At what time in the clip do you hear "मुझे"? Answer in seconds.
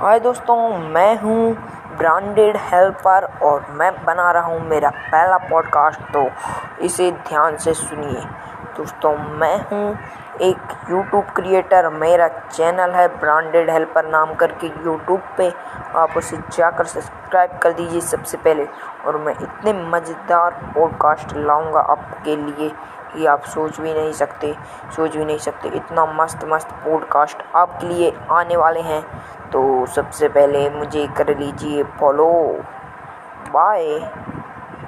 30.70-31.06